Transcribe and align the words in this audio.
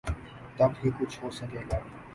تب 0.57 0.71
ہی 0.79 0.89
کچھ 0.99 1.15
ہو 1.21 1.27
سکے 1.37 1.61
گا۔ 1.69 1.79